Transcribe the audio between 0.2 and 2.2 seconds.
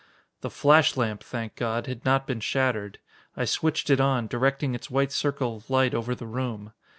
The flash lamp, thank God! had